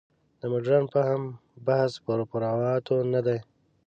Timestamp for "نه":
3.13-3.21